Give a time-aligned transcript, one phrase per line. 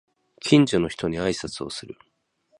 [0.39, 1.95] 近所の人に挨拶をする